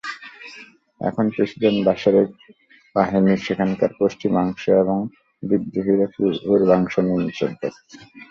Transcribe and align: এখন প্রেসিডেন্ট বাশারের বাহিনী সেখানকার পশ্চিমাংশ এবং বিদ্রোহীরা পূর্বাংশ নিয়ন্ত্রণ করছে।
এখন 1.01 1.25
প্রেসিডেন্ট 1.33 1.79
বাশারের 1.87 2.27
বাহিনী 2.95 3.33
সেখানকার 3.45 3.91
পশ্চিমাংশ 3.99 4.61
এবং 4.83 4.97
বিদ্রোহীরা 5.43 6.07
পূর্বাংশ 6.43 6.93
নিয়ন্ত্রণ 7.07 7.51
করছে। 7.61 7.95